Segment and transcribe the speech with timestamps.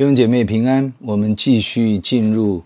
[0.00, 2.62] 弟兄姐妹平安，我们继续进入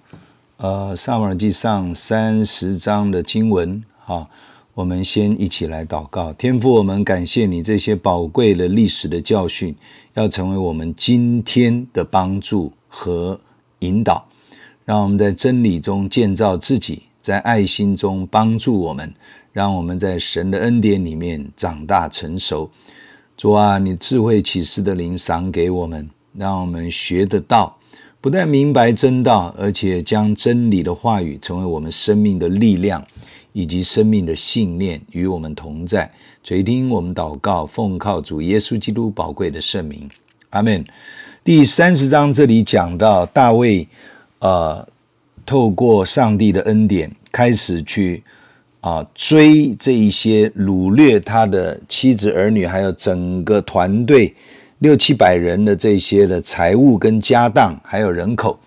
[0.57, 3.83] 呃撒母耳记上三十章的经文。
[3.99, 4.31] 好，
[4.73, 6.33] 我们先一起来祷告。
[6.35, 9.75] 天父，我们感谢你这些宝贵的历史的教训，
[10.15, 13.41] 要成为我们今天的帮助和
[13.81, 14.25] 引导。
[14.85, 19.13] 让我们在真理中建造自己，在爱心中帮助我们，
[19.53, 22.71] 让我们在神的恩典里面长大成熟。
[23.37, 26.09] 主啊，你智慧启示的灵赏给我们。
[26.37, 27.77] 让我们学得到，
[28.21, 33.05] 不但明白真道，而且将真理的话语成为我们生命的力量，
[33.53, 36.11] 以及生命的信念与我们同在。
[36.43, 40.11] 垂听我们祷告，奉靠主耶稣基督宝贵的圣名，
[40.51, 40.85] 阿门。
[41.43, 43.87] 第三十章这里讲到大卫，
[44.41, 44.87] 呃，
[45.47, 48.23] 透过上帝的恩典，开始去
[48.81, 54.35] 啊、追这一些掳掠他的妻子儿女，还有整个团队。
[54.85, 58.61] 六七百人的这些的财物跟家当，还有人口，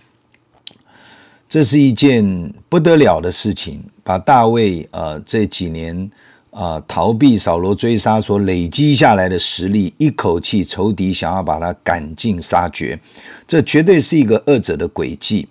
[1.48, 3.80] 这是一件不得了的事情。
[4.04, 5.96] 把大卫呃这几年
[6.50, 13.00] 啊、呃、逃避扫罗追杀所累积下来的实力，一口气仇敌想要把他赶尽杀绝，
[13.46, 15.48] 这绝对是一个恶者的诡计。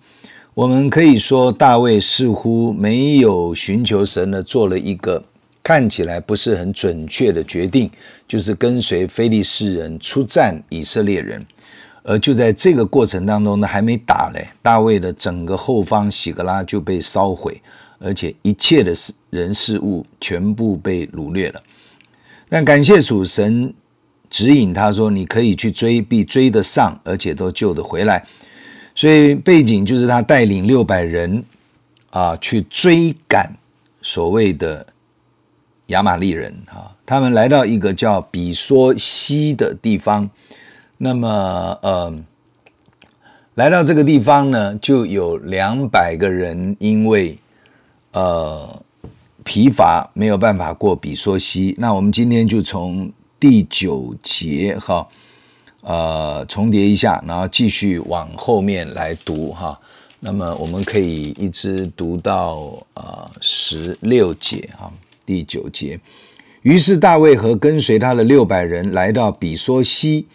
[0.52, 5.22] 我们可以说，大卫似乎没有寻求神的，做了一个。
[5.66, 7.90] 看起来不是很准确的决定，
[8.28, 11.44] 就是跟随非利士人出战以色列人，
[12.04, 17.60] 而就在这个过程当中呢，还没打嘞，大卫的整个后方喜格拉就被烧毁，
[17.98, 21.60] 而且一切的事人事物全部被掳掠了。
[22.48, 23.74] 但感谢主，神
[24.30, 28.24] 指引他说：“你可以去追，必追得上，而且都救得回来。”
[28.94, 31.42] 所以背景就是他带领六百人
[32.10, 33.52] 啊去追赶
[34.00, 34.86] 所谓的。
[35.86, 40.28] 亚玛力人啊，他们来到一个叫比索西的地方，
[40.98, 42.12] 那么呃，
[43.54, 47.38] 来到这个地方呢，就有两百个人因为
[48.12, 48.82] 呃
[49.44, 51.76] 疲乏没有办法过比索西。
[51.78, 55.06] 那我们今天就从第九节哈，
[55.82, 59.78] 呃重叠一下，然后继续往后面来读哈。
[60.18, 64.92] 那么我们可以一直读到呃十六节哈。
[65.26, 66.00] 第九节，
[66.62, 70.26] 于是大卫和跟随他的六百人来到比索西，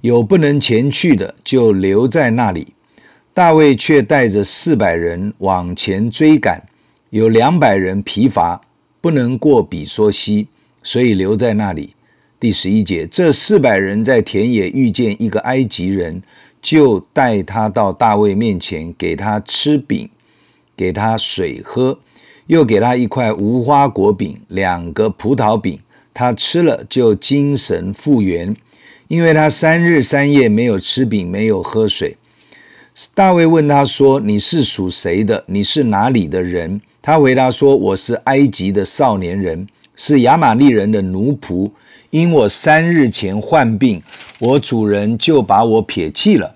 [0.00, 2.68] 有不能前去的，就留在那里。
[3.34, 6.66] 大卫却带着四百人往前追赶，
[7.10, 8.62] 有两百人疲乏，
[9.02, 10.48] 不能过比索西，
[10.82, 11.94] 所以留在那里。
[12.40, 16.22] 第十一节，这四百人在田野遇见一个埃及人，
[16.62, 20.08] 就带他到大卫面前，给他吃饼，
[20.76, 21.98] 给他水喝。
[22.46, 25.80] 又给他一块无花果饼，两个葡萄饼，
[26.14, 28.54] 他吃了就精神复原，
[29.08, 32.16] 因为他三日三夜没有吃饼，没有喝水。
[33.14, 35.44] 大卫问他说：“你是属谁的？
[35.48, 41.70] 你是哪里的人？”他回答说：“我是埃及的少年人，是亚玛利人的奴仆。
[42.10, 44.02] 因我三日前患病，
[44.38, 46.54] 我主人就把我撇弃了。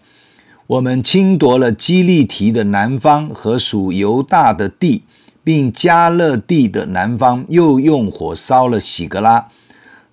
[0.67, 5.03] 我们侵夺了基利提的南方和属犹大的地。”
[5.43, 9.49] 并加勒地的南方，又用火烧了喜格拉。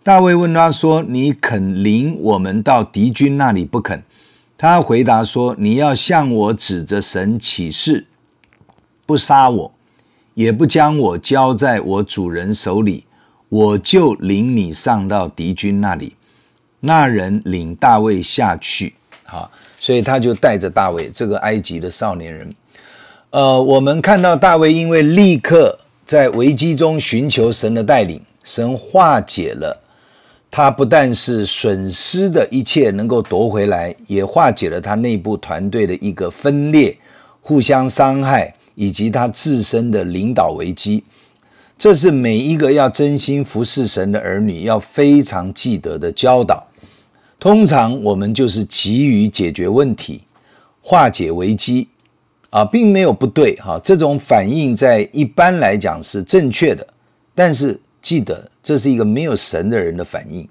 [0.03, 4.03] 大卫问他说：“你肯领我们到敌军那里不肯？”
[4.57, 8.07] 他回答说：“你要向我指着神起誓，
[9.05, 9.71] 不杀我，
[10.33, 13.05] 也不将我交在我主人手里，
[13.49, 16.15] 我就领你上到敌军那里。”
[16.79, 18.93] 那人领大卫下去，
[19.25, 22.53] 好，所以他就带着大卫这个埃及的少年人。
[23.31, 29.77] 呃，我们看到大卫因为立刻在危机中寻求神的带领，神化解了
[30.49, 36.97] 他不但是损失的一切能够夺回来，也化解了他内部团队的一个分裂、
[37.41, 41.03] 互相伤害以及他自身的领导危机。
[41.77, 46.65] 这是每一个要真心服侍神的儿女要非常记得的教导。
[47.37, 50.21] 通常我们就是急于解决问题，
[50.81, 51.89] 化解危机。
[52.57, 56.87] 啊，并没有不对哈，这种反应在一般来讲是正确的，
[57.35, 60.47] 但是记得这是一个没有神的人的反应。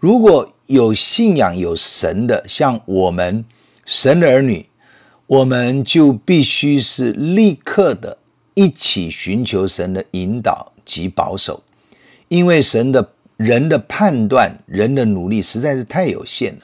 [0.00, 3.44] 如果有信仰有神的，像我们
[3.86, 4.66] 神的儿女，
[5.28, 8.18] 我们就必须是立刻的
[8.54, 11.62] 一起寻求神的引导及保守，
[12.26, 16.60] 因为神的人的判断、人的努力实在是太有限了。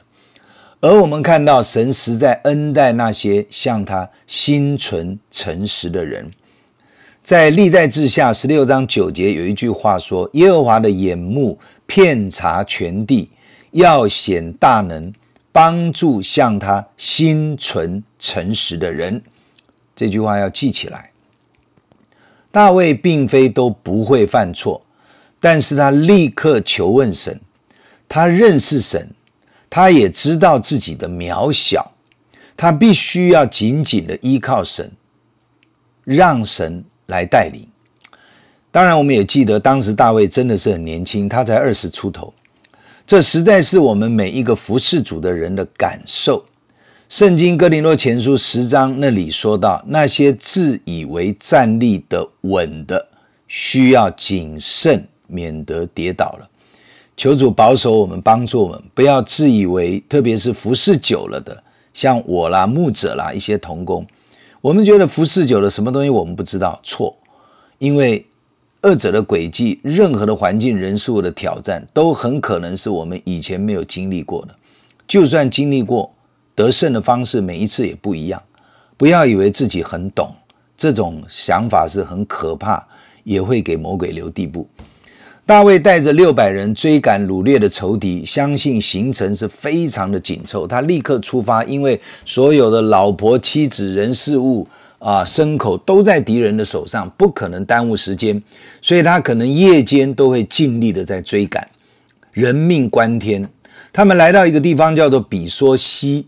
[0.85, 6.29] 而我们看到神实在恩待那些向他心存诚实的人，
[7.23, 13.31] 在历代志下十六章九节有一句话说：“耶和华的眼目遍察全地，
[13.71, 15.11] 要显大能，
[15.51, 19.19] 帮助向他心存诚实的人。
[19.95, 21.09] 这句话要记起来。
[22.51, 24.79] 大卫并非都不会犯错，
[25.39, 27.41] 但是他立刻求问神，
[28.07, 29.09] 他认识神，
[29.75, 31.91] 他也知道自己的渺小，
[32.55, 34.89] 他必须要紧紧的依靠神，
[36.05, 37.67] 让神来带领。
[38.71, 42.33] 当然，我们也记得当时大卫真的是很年轻，他才二十出头，
[43.05, 46.45] 这实在是我们每一个服侍主的人的感受。
[47.09, 53.09] 圣经哥林多前书十章那里说到，那些自以为站立得稳的，
[53.49, 56.49] 需要谨慎，免得跌倒了。
[57.17, 61.63] 求主保守我们，帮助我们，不要自以为，特别是服侍久了的，
[61.93, 64.05] 像我啦、牧者啦、一些同工，
[64.61, 67.15] 我们觉得服侍久了，什么东西我们不知道，错，
[67.79, 68.25] 因为
[68.81, 74.55] 二者的轨迹，任何的环境、人数的挑战，都很可能是我们以前没有经历过的，
[75.07, 76.11] 就算经历过。
[76.53, 78.41] 得胜的方式每一次也不一样，
[78.95, 80.33] 不要以为自己很懂，
[80.77, 82.81] 这种想法是很可怕，
[83.25, 84.65] 也会给魔鬼留地步。
[85.45, 90.65] 大卫带着六百人追赶掳掠的仇敌，相信行程是非常的紧凑。
[90.65, 98.41] 他立刻出发，因为所有的老婆、妻子、人、事物啊、牲口都在敌人的手上，不可能耽误时间，
[98.81, 101.67] 所以他可能夜间都会尽力的在追赶，
[102.31, 103.47] 人命关天。
[103.93, 106.25] 他们来到一个地方叫做比梭溪。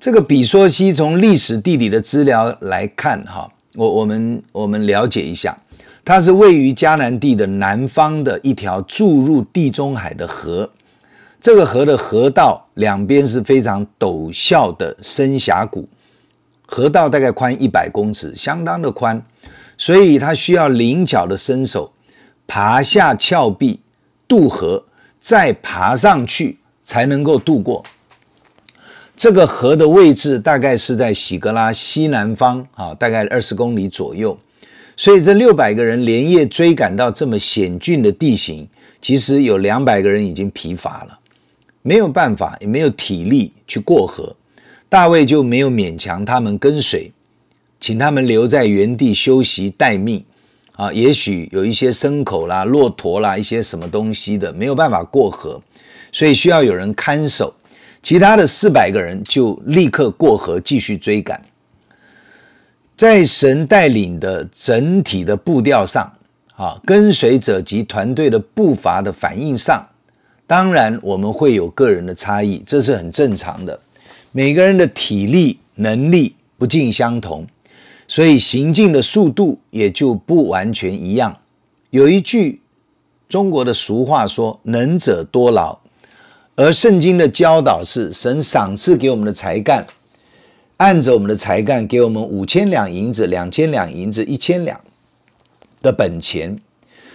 [0.00, 5.56] 这个比梭溪从历史地理的资料来看，哈，我我们我们了解一下，
[6.04, 10.70] 它是位于迦南地的南方的一条注入地中海的河。
[11.40, 15.88] 这个河的河道两边是非常陡峭的深峡谷，
[16.66, 19.22] 河道大概宽一百公尺，相当的宽，
[19.78, 21.92] 所以它需要灵巧的身手
[22.46, 23.80] 爬下峭壁
[24.28, 24.84] 渡河，
[25.20, 27.82] 再爬上去才能够渡过。
[29.16, 34.36] 这个河的位置大概是在喜格拉西南方啊，大概二十公里左右。
[34.96, 38.68] 所以这六百个人连夜追赶到这么险峻的地形，
[39.00, 41.18] 其实有两百个人已经疲乏了，
[41.82, 44.36] 没有办法，也没有体力去过河。
[44.88, 47.10] 大卫就没有勉强他们跟随，
[47.80, 50.24] 请他们留在原地休息待命
[50.76, 50.92] 啊。
[50.92, 55.60] 也许有一些牲口啦、骆驼啦、一些什么东西的没有办法过河，
[56.12, 57.52] 所以需要有人看守。
[58.00, 61.42] 其他的四百个人就立刻过河继续追赶，
[62.96, 66.12] 在神带领的整体的步调上，
[66.54, 69.84] 啊，跟随者及团队的步伐的反应上，
[70.46, 73.78] 当然我们会有个人的差异，这是很正常的。
[74.30, 77.46] 每个人的体力能力不尽相同，
[78.06, 81.36] 所以行进的速度也就不完全一样。
[81.90, 82.60] 有一句
[83.28, 85.78] 中国的俗话说：“能者多劳。”
[86.56, 89.84] 而圣经的教导是，神赏赐给我们的才干，
[90.78, 94.80] 按着我们的才干，给我们五千两银子、两千两银子、一千两
[95.80, 96.56] 的本钱。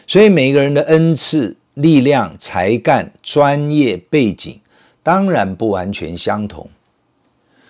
[0.08, 4.60] 所以每个人的恩赐、力量、才干、专业背景，
[5.04, 6.68] 当然不完全相同。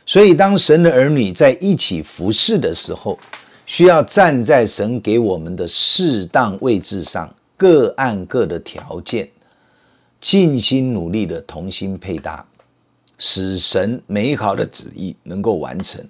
[0.06, 3.20] 所以当神的儿女在一起服侍的时候，
[3.66, 9.28] 需要站在神给我们的适当位置上，各按各的条件。
[10.22, 12.46] 尽心努力的同心配搭，
[13.20, 16.04] 使神美好的旨意能够完成。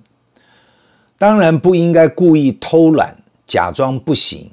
[1.18, 3.13] 当然不应该故意偷懒，
[3.46, 4.50] 假装不行，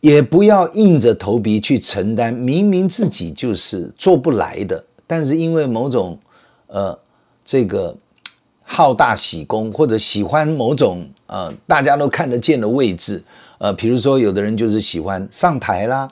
[0.00, 6.18] 也不要硬着头皮去承担明明自己就是做不来的，但是因为某种
[6.68, 6.98] 呃
[7.44, 7.94] 这个
[8.62, 13.22] 好大喜功，或者喜欢某种呃大家都看得见的位置，
[13.58, 16.10] 呃，比如说有的人就是喜欢上台啦。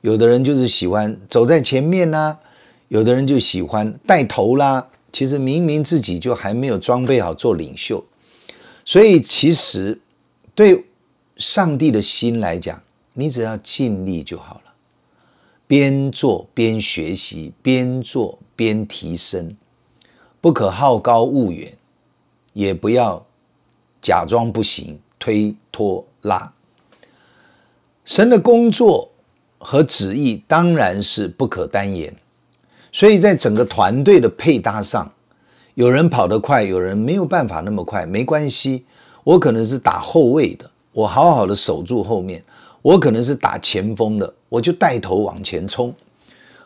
[0.00, 2.38] 有的人就是喜欢走在前面啦，
[2.86, 4.86] 有的人就喜欢带头啦。
[5.12, 8.04] 其实明明自己就还没有装备好做领袖，
[8.84, 10.00] 所以其实
[10.54, 10.84] 对
[11.36, 12.82] 上帝的心来讲，
[13.14, 14.72] 你只要尽力就好了。
[15.66, 19.56] 边做边学习，边做边提升，
[20.40, 21.76] 不可好高骛远，
[22.52, 23.26] 也不要
[24.00, 26.52] 假装不行，推拖拉。
[28.04, 29.10] 神的工作。
[29.60, 32.14] 和旨意当然是不可单言，
[32.98, 35.08] 所以在整个团队的配搭上，
[35.76, 38.84] 有人跑得快，有人没有办法那么快，没关系。
[39.22, 42.40] 我可能是打后卫的，我好好的守住后面；
[42.82, 45.92] 我可能是打前锋的，我就带头往前冲；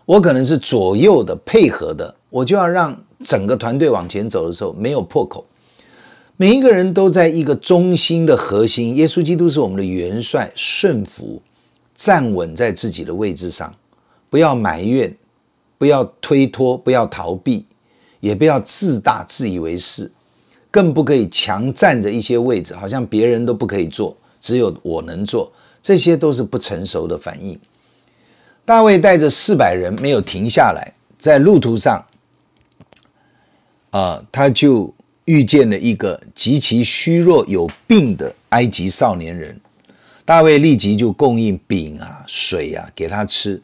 [0.07, 5.45] 我可能是左右的配合的，我就要让整个团队往前走的时候没有破口。
[6.39, 11.43] 每一个人都在一个中心的核心，耶稣基督是我们的元帅，顺服。
[11.95, 13.75] 站稳在自己的位置上，
[14.31, 15.15] 不要埋怨，
[15.83, 17.67] 不要推脱，不要逃避，
[18.21, 20.09] 也不要自大、自以为是，
[20.71, 25.53] 更不可以强占着一些位置，好像别人都不可以做，只有我能做。
[25.83, 27.59] 这些都是不成熟的反应。
[28.65, 32.01] 大卫带着四百人没有停下来，在路途上，
[33.91, 39.61] 啊、他就遇见了一个极其虚弱、有病的埃及少年人。
[40.25, 43.61] 大卫立即就供应饼啊、水啊给他吃。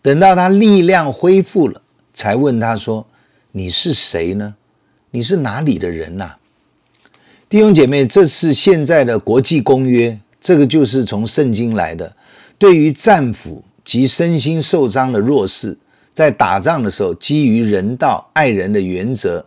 [0.00, 3.06] 等到他力量恢复了，才问他说
[3.52, 4.54] ：“你是谁呢？
[5.10, 6.38] 你是哪里的人呐、啊？”
[7.48, 12.14] 弟兄姐妹，这是现在的国际公约，这个就是从圣经来的。
[12.58, 15.76] 对于战俘及身心受伤的弱势，
[16.12, 19.44] 在打仗的时候，基于人道、爱人的原则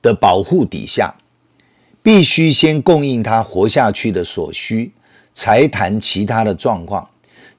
[0.00, 1.14] 的保护底下，
[2.02, 4.92] 必须先供应他活下去的所需。
[5.36, 7.04] 才谈其他的状况，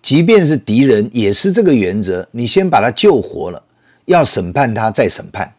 [0.05, 2.23] 即便是敌人，也是这个原则。
[2.29, 3.59] 你先把他救活了，
[4.05, 5.51] 要审判他再审判，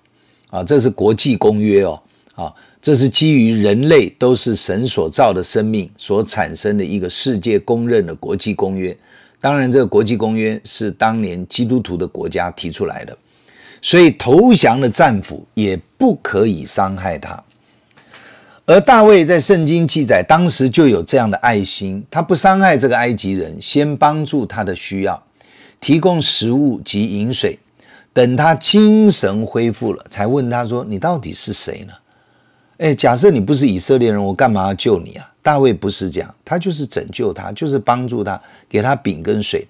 [0.50, 2.00] 啊，这是国际公约哦，
[2.37, 8.97] 啊，这是基于人类都是神所造的生命所产生的一个世界公认的国际公约。
[9.41, 13.19] 当然，这个国际公约是当年基督徒的国家提出来的，
[13.83, 17.43] 所以投降的战俘也不可以伤害他。
[18.68, 25.23] 而大卫在圣经记载，当时就有这样的爱心，他不伤害这个埃及人，先帮助他的需要，
[25.80, 27.56] 提供食物及饮水，
[28.12, 31.92] 等他精神恢复了，才问他说：“你到底是谁呢？”
[32.78, 35.32] 诶，假设你不是以色列人，我干嘛要救你啊？
[35.42, 39.64] 大卫不是这样，他就是拯救他，就是帮助他，给他饼跟水，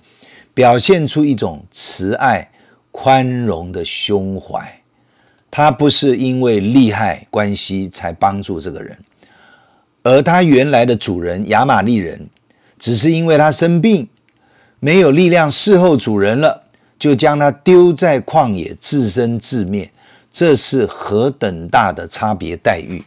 [0.54, 2.50] 表现出一种慈爱、
[2.90, 4.75] 宽容的胸怀。
[5.56, 8.94] 他不是因为利害关系才帮助这个人，
[10.02, 12.28] 而他原来的主人亚玛利人，
[12.78, 14.06] 只是因为他生病，
[14.80, 16.62] 没有力量侍候主人了，
[16.98, 19.90] 就将他丢在旷野，自生自灭。
[20.30, 23.02] 这是何等大的差别待遇！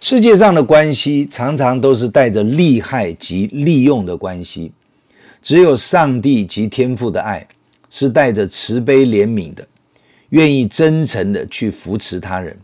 [0.00, 4.70] 世界上的关系常常都是带着利害及利用的关系，
[5.42, 7.44] 只有上帝及天父的爱
[7.90, 9.66] 是带着慈悲怜悯的。
[10.36, 12.54] 愿意真诚的去扶持他人。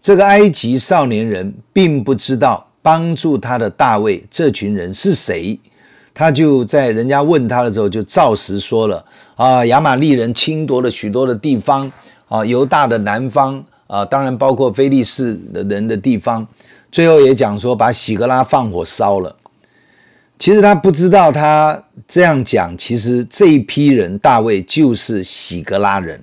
[0.00, 5.58] 这个埃及少年人并不知道帮助他的大卫这群人是谁，
[6.14, 11.92] 他就在人家问他的时候就照实说了啊，亚玛力人侵夺了许多的地方
[12.28, 16.46] 啊，犹大的南方啊，当然包括非利士的人的地方。
[16.90, 19.36] 最后也讲说把喜格拉放火烧了。
[20.38, 26.22] 其实他不知道，他这样讲，其实这一批人大卫就是喜格拉人。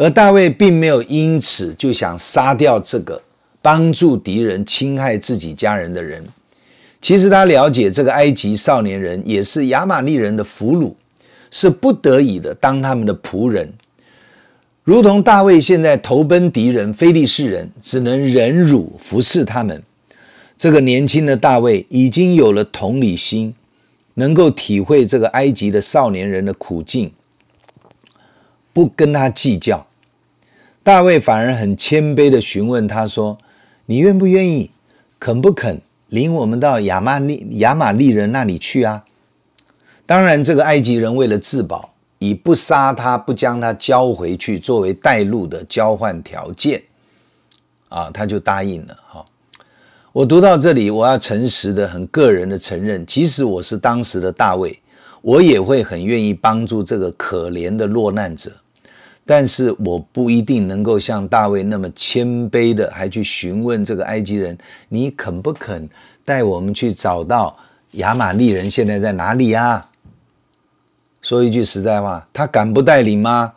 [0.00, 3.20] 而大卫并没有因此就想杀掉这个
[3.60, 6.24] 帮助敌人侵害自己家人的人。
[7.02, 10.94] 其实他了解这个埃及少年人也是亚玛力人的俘虏，
[11.50, 13.70] 是不得已的当他们的仆人。
[14.84, 19.82] 如同大卫现在投奔敌人非利士人，只能忍辱服侍他们。
[20.56, 23.54] 这个年轻的大卫已经有了同理心，
[24.14, 27.12] 能够体会这个埃及的少年人的苦境，
[28.72, 29.86] 不跟他计较。
[30.90, 33.38] 大卫反而很谦卑地询问他说
[33.86, 34.72] ：“你愿不愿意，
[35.20, 39.04] 肯不肯领我们到亚玛力亚玛利人那里去啊？”
[40.04, 46.82] 当然，这个埃及人为了自保，以不杀他、不将他交回去作为带路的交换条件，
[47.88, 48.96] 啊，他就答应了。
[49.08, 49.24] 哈，
[50.10, 54.76] 我读到这里，我要诚实的、很个人的承认，即使我是当时的大卫，
[55.22, 58.50] 我也会很愿意帮助这个可怜的落难者。
[59.30, 64.58] 但是我不一定能够像大卫那么谦卑的，还去询问这个埃及人
[64.90, 65.88] ：“你肯不肯
[66.24, 67.56] 带我们去找到
[67.92, 69.88] 亚玛力人现在在哪里啊？”
[71.22, 73.52] 说一句实在话，他敢不带领吗？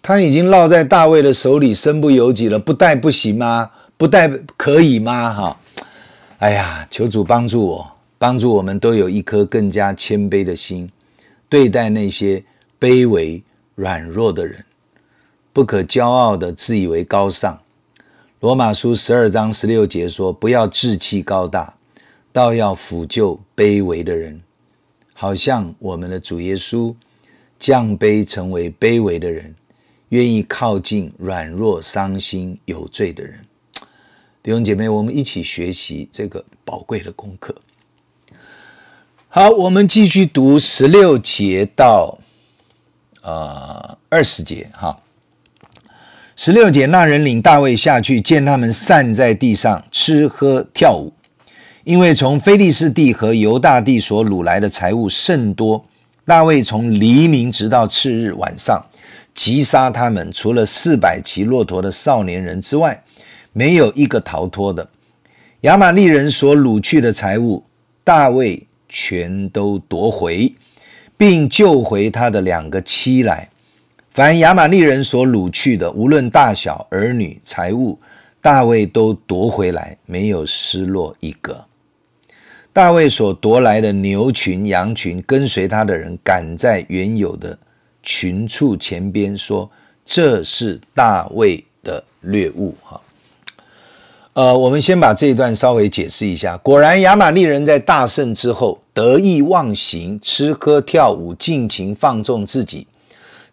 [0.00, 3.70] 他已经落在大卫的手里，身不由己了，不带不行吗？
[3.98, 4.26] 不带
[4.56, 5.30] 可以吗？
[5.30, 5.60] 哈！
[6.38, 10.90] 哎呀，求主帮助我，帮助我们都有一颗更加谦卑的心，
[11.50, 12.42] 对待那些
[12.80, 13.42] 卑微
[13.74, 14.64] 软弱的人。
[15.56, 17.58] 不可骄傲的自以为高尚。
[18.40, 21.78] 罗马书十二章十六节说：“不要志气高大，
[22.30, 24.42] 倒要俯就卑微的人，
[25.14, 26.94] 好像我们的主耶稣
[27.58, 29.54] 降卑成为卑微的人，
[30.10, 33.42] 愿意靠近软弱、伤心、有罪的人。”
[34.44, 37.54] 弟兄姐妹，我们一起学习这个宝贵的功课。
[39.30, 42.18] 好，我们继续读十六节到
[43.22, 45.00] 呃二十节，哈。
[46.38, 51.10] 十六节，那人领大卫下去，见他们散在地上吃喝跳舞，
[51.82, 55.82] 因为从非利士地和犹大地所掳来的财物甚多。
[56.26, 58.84] 大卫从黎明直到次日晚上，
[59.34, 63.02] 击杀他们，除了四百骑骆驼的少年人之外，
[63.54, 64.86] 没有一个逃脱的。
[65.62, 67.64] 亚玛力人所掳去的财物，
[68.04, 70.52] 大卫全都夺回，
[71.16, 73.48] 并救回他的两个妻来。
[74.16, 77.98] 凡亚玛力人所掳去的，无论大小、儿女、财物，
[78.40, 81.62] 大卫都夺回来，没有失落一个。
[82.72, 87.58] 大卫所夺来的牛群、羊群，跟随他的人赶在原有的
[88.02, 89.70] 群畜前边，说
[90.06, 92.98] ：“这是大卫的掠物。”哈，
[94.32, 96.56] 呃，我们先把这一段稍微解释一下。
[96.56, 102.86] 果然，亚玛力人在大胜之后，得意忘形，吃喝跳舞，尽情放纵自己。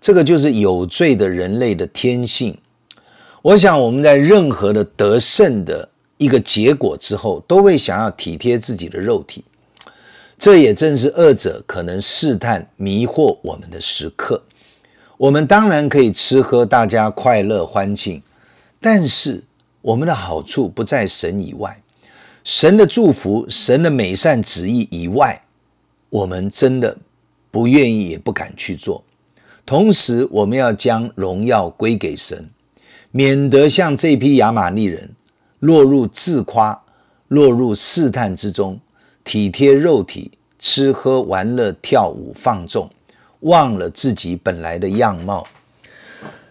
[0.03, 2.57] 这个就是有罪的人类的天性。
[3.41, 9.45] 我想我们在任何的得胜的一个结果之后，都会想要体贴自己的肉体。
[10.37, 14.43] 这也正是恶者可能试探、迷惑我们的时刻。
[15.15, 18.21] 我们当然可以吃喝，大家快乐欢庆，
[18.81, 19.41] 但是
[19.81, 21.81] 我们的好处不在神以外，
[22.43, 25.41] 神的祝福、神的美善旨意以外，
[26.09, 26.97] 我们真的
[27.49, 29.01] 不愿意也不敢去做。
[29.65, 32.49] 同时，我们要将荣耀归给神，
[33.11, 35.11] 免得像这批亚玛力人
[35.59, 36.83] 落入自夸、
[37.29, 38.77] 落入试探之中，
[39.23, 42.89] 体贴肉体，吃喝玩乐、跳舞放纵，
[43.39, 45.47] 忘了自己本来的样貌。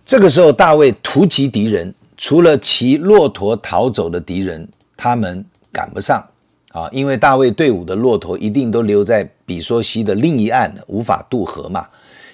[0.06, 4.66] 这个时候，大卫突击敌人，除了骑骆驼逃走的敌人，
[4.96, 6.26] 他们赶不上
[6.72, 11.86] 啊，因为大卫队伍的骆驼一定都留在比梭溪的另一岸，无法渡河嘛。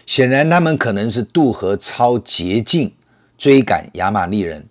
[0.08, 2.90] 显然，他们可能是渡河抄捷径
[3.36, 4.64] 追赶亚玛力人。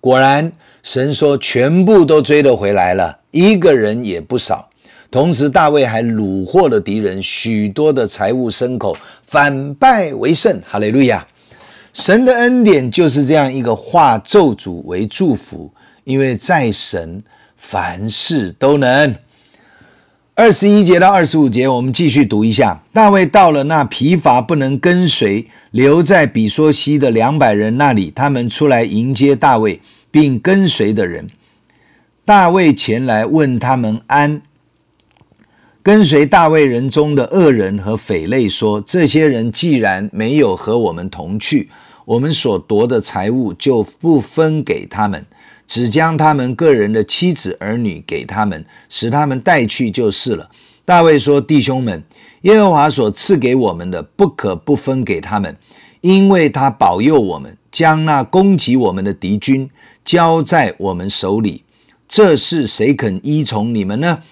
[0.00, 0.50] 果然，
[0.82, 4.70] 神说全部都追得回来了，一个人也不少。
[5.10, 10.58] 同时，大卫还掳获了敌人许多的财物牲口，反败为胜。
[10.66, 11.26] 哈利路亚！
[11.92, 15.70] 神的恩典就是这样一个化咒诅为祝福，
[16.04, 17.22] 因为在神
[17.58, 19.14] 凡事都能。
[20.38, 22.80] 二十一节到二十五节，我们继续读一下。
[22.92, 29.80] 大卫到了那疲乏不能跟随、留在比索西的两百人那里，他们出来迎接大卫，
[30.12, 31.26] 并跟随的人。
[32.24, 34.40] 大卫前来问他们安。
[35.82, 41.68] 跟随大卫人中的恶人和匪类说：“这些人既然没有和我们同去，
[42.04, 45.26] 我们所夺的财物就不分给他们。”
[45.68, 50.50] 只将他们个人的妻子儿女给他们，使他们带去就是了。
[50.86, 52.02] 大卫说：“弟兄们，
[52.40, 55.54] 耶和华所赐给我们的，不可不分给他们，
[56.00, 59.68] 因为他保佑我们，将那攻击我们的敌军
[60.02, 61.64] 交在我们手里。
[62.08, 64.22] 这是谁肯依从你们呢？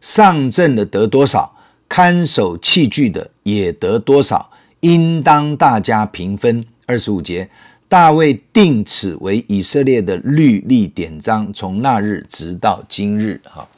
[0.00, 1.54] 上阵的得多少，
[1.86, 7.50] 看守器具的也得多少，应当大家平分。”二十五节。
[7.88, 13.40] 大卫定此为以色列的律例典章，从那日直到今日。
[13.44, 13.68] 哈，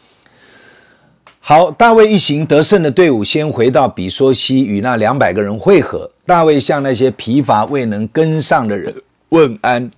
[1.40, 6.10] 好，大卫一行得胜的队伍先回到比索溪，与那两百个人会合。
[6.24, 8.94] 大卫向那些疲乏未能跟上的人
[9.28, 9.90] 问安，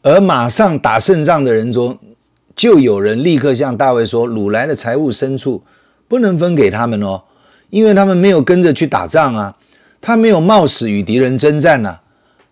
[0.00, 1.98] 而马上打胜仗的人中，
[2.56, 5.62] 就有人立刻向大卫说：“掳来的财物牲畜
[6.08, 7.22] 不能分给他们哦，
[7.68, 9.56] 因为他们没有跟着去打仗啊，
[10.00, 12.02] 他没有冒死与敌人征战呢、啊。”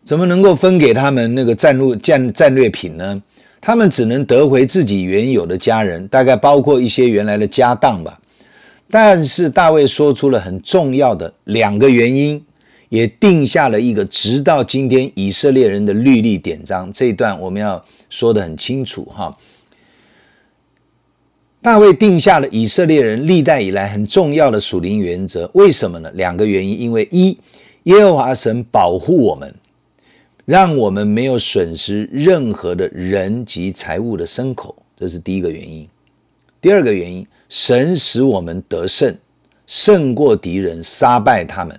[0.06, 3.20] 怎么能够分给他们那个战路战战略品呢？
[3.60, 8.20] 他们只能得回自己原有的家人，大概包括一些原来的家当吧。
[8.88, 12.40] 但是大卫说出了很重要的两个原因，
[12.88, 16.92] 也定下了一个直到今天以色列人的律例典章。
[16.92, 19.36] 这一段我们要说的很清楚哈。
[21.60, 26.08] 大卫定下了以色列人历代以来很重要的属灵原则，为什么呢？
[26.14, 27.36] 两个原因，因为一，
[27.82, 29.52] 耶和华神保护我们。
[30.46, 35.86] 让我们没有损失任何的人及财物的牲口，这是第一个原因。
[36.60, 39.12] 第二个原因，神使我们得胜，
[39.66, 41.78] 胜过敌人，杀败他们。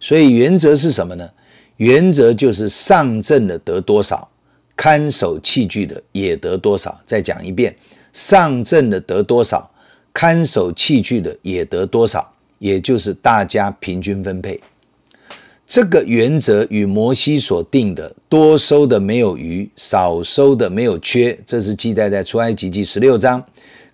[0.00, 1.30] 所以原则是什么呢？
[1.76, 4.26] 原则就是上阵的得多少，
[4.74, 6.98] 看守器具的也得多少。
[7.04, 7.76] 再讲一遍，
[8.14, 9.70] 上阵的得多少，
[10.14, 14.58] 看守器具的也得多少，也就是大家平均分配。
[15.68, 23.44] 这个原则与摩西所定的多收的没有余，少收的没有缺，这是记载在出埃及记十六章，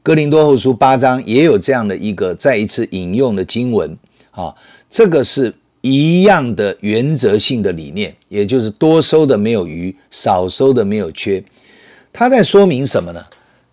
[0.01, 3.99] 哥林多后书八章也有这样的一个再一次引用的经文
[4.31, 4.55] 啊。
[4.89, 11.43] 这个是一样的原则性的理念，也就是多收的没有余，少收的没有缺。
[12.13, 13.21] 他在说明什么呢？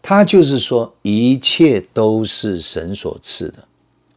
[0.01, 3.63] 他就是说一切都是神所赐的，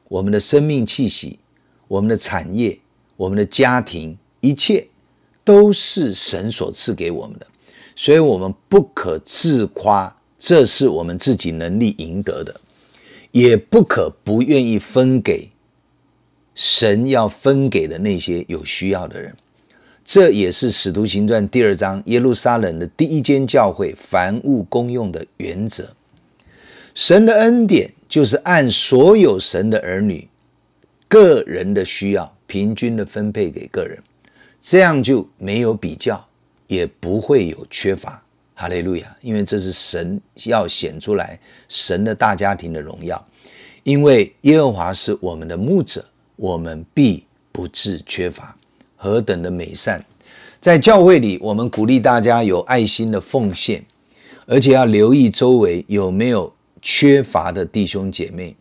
[0.09, 1.39] 我们的生命气息，
[1.87, 2.79] 我们的产业。
[3.17, 4.87] 我们的家庭一切
[5.45, 7.47] 都是神所赐给我们的，
[7.95, 12.61] 所以我们不可自夸，这是我们自己能力赢得的，
[13.31, 15.51] 也不可不愿意分给
[16.55, 19.35] 神要分给的那些有需要的人。
[20.05, 25.95] 这也是《使徒行传》第二章耶路撒冷的第一间教会凡物公用的原则。
[26.95, 30.29] 神的恩典就是按所有神的儿女
[31.09, 34.01] 个人的需要，平均的分配给个人，
[34.61, 36.25] 这样就没有比较，
[36.69, 38.23] 也不会有缺乏。
[38.55, 39.17] 哈利路亚！
[39.23, 41.37] 因为这是神要显出来
[41.69, 43.21] 神的大家庭的荣耀。
[43.83, 46.05] 因为耶和华是我们的牧者，
[46.37, 48.57] 我们必不致缺乏。
[48.95, 50.01] 何等的美善！
[50.61, 53.85] 在教会里，我们鼓励大家有爱心的奉献，
[54.47, 58.55] 而且要留意周围有没有缺乏的弟兄姐妹，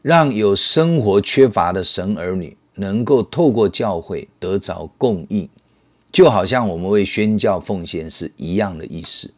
[0.00, 5.48] 让有生活缺乏的神儿女能够透过教会得着供应，
[6.12, 9.30] 就好像我们为宣教奉献是一样的意思。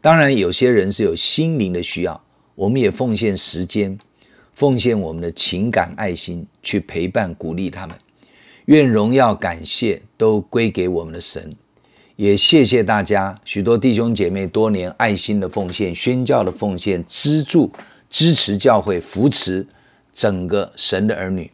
[0.00, 2.20] 当然，有些人是有心灵的需要，
[2.54, 3.98] 我们也奉献时间，
[4.52, 7.96] 奉献我们的情感、爱心去陪伴、鼓励他们。
[8.66, 11.54] 愿荣耀感谢都归给我们的神，
[12.16, 17.70] 也谢谢大家许多弟兄姐妹多年爱心的奉献、宣教的奉献、资助、
[18.08, 19.66] 支持教会、扶持
[20.12, 21.50] 整个神的儿女。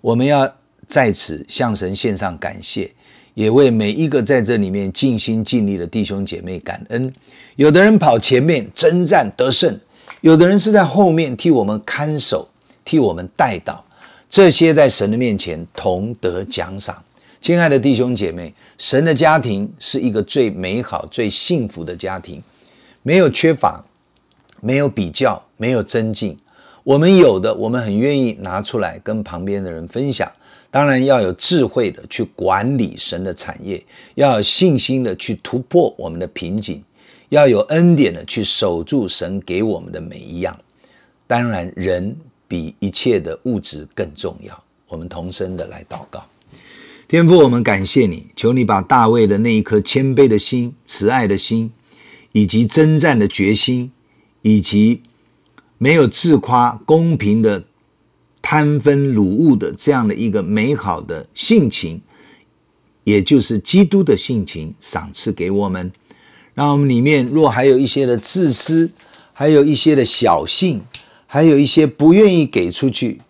[0.00, 0.50] 我们要
[0.90, 2.90] 在此向神献上感谢，
[3.34, 7.14] 也为每一个在这里面尽心尽力的弟兄姐妹感恩。
[7.54, 9.78] 有的人跑前面征战得胜，
[10.20, 12.48] 有的人是在后面替我们看守、
[12.84, 13.84] 替我们带导。
[14.28, 17.00] 这些在神的面前同得奖赏，
[17.40, 22.42] 亲爱的弟兄姐妹，神的家庭是一个最美好、最幸福的家庭，
[23.04, 23.84] 没有缺乏，
[24.60, 26.36] 没有比较，没有争竞。
[26.82, 30.28] 我们有的，我们很愿意拿出来跟旁边的人分享。
[30.70, 33.82] 当然要有智慧的去管理神的产业，
[34.14, 36.82] 要有信心的去突破我们的瓶颈，
[37.28, 40.58] 要有恩典的去守住神给我们的每一样。
[41.26, 42.16] 当然人。
[42.50, 44.60] 比一切的物质更重要。
[44.88, 46.26] 我们同声的来祷告，
[47.06, 51.70] 天父，我们感谢你，求你把大卫的那一颗谦卑的心、慈爱的心，
[52.32, 53.92] 以及征战的决心，
[54.42, 55.00] 以及
[55.78, 57.62] 没有自夸、公平的
[58.50, 62.00] 贪分掳物的这样的一个美好的性情，
[63.04, 65.92] 也就是基督的性情，赏赐给我们。
[66.54, 68.90] 让我们里面若还有一些的自私，
[69.32, 70.82] 还有一些的小性。
[71.28, 73.20] 还有一些不愿意给出去，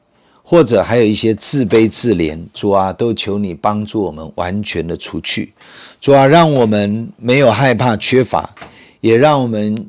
[0.42, 5.52] 或者还有一些自卑自怜，主啊，都求你帮助我们完全的除去。
[6.00, 8.54] 主啊，让我们没有害怕缺乏，
[9.02, 9.86] 也让我们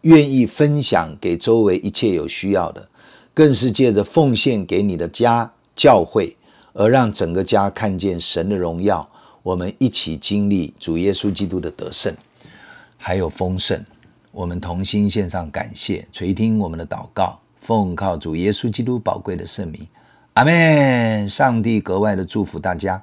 [0.00, 2.88] 愿意分享给周围一切有需要的，
[3.34, 6.36] 更是借着奉献给你的家教会，
[6.72, 9.06] 而让整个家看见神的荣耀。
[9.42, 12.14] 我们一起经历主耶稣基督的得胜，
[12.96, 13.84] 还有丰盛。
[14.30, 17.38] 我们同心献上感谢，垂听我们的祷告。
[17.60, 19.86] 奉靠主耶稣基督宝贵的圣名，
[20.34, 21.28] 阿门。
[21.28, 23.02] 上帝格外的祝福大家。